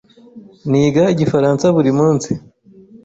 Niga 0.69 1.03
Igifaransa 1.13 1.65
buri 1.75 1.91
munsi. 1.99 2.31